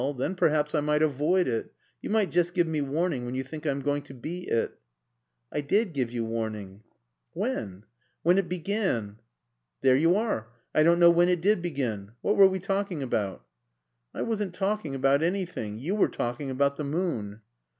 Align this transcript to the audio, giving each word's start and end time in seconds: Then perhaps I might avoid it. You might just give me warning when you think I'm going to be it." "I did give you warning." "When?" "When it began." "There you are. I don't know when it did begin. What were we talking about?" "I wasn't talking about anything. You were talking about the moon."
Then 0.17 0.33
perhaps 0.33 0.73
I 0.73 0.79
might 0.79 1.03
avoid 1.03 1.47
it. 1.47 1.73
You 2.01 2.09
might 2.09 2.31
just 2.31 2.55
give 2.55 2.65
me 2.65 2.81
warning 2.81 3.23
when 3.23 3.35
you 3.35 3.43
think 3.43 3.67
I'm 3.67 3.81
going 3.83 4.01
to 4.05 4.15
be 4.15 4.47
it." 4.47 4.79
"I 5.51 5.61
did 5.61 5.93
give 5.93 6.11
you 6.11 6.25
warning." 6.25 6.81
"When?" 7.33 7.83
"When 8.23 8.39
it 8.39 8.49
began." 8.49 9.19
"There 9.81 9.95
you 9.95 10.15
are. 10.15 10.47
I 10.73 10.81
don't 10.81 10.97
know 10.99 11.11
when 11.11 11.29
it 11.29 11.39
did 11.41 11.61
begin. 11.61 12.13
What 12.21 12.35
were 12.35 12.47
we 12.47 12.57
talking 12.59 13.03
about?" 13.03 13.45
"I 14.11 14.23
wasn't 14.23 14.55
talking 14.55 14.95
about 14.95 15.21
anything. 15.21 15.77
You 15.77 15.93
were 15.93 16.09
talking 16.09 16.49
about 16.49 16.77
the 16.77 16.83
moon." 16.83 17.41